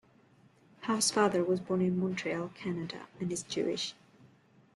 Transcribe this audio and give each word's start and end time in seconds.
Housefather 0.85 1.45
was 1.45 1.59
born 1.59 1.79
in 1.81 1.99
Montreal, 1.99 2.49
Canada, 2.55 3.05
and 3.19 3.31
is 3.31 3.43
Jewish. 3.43 3.93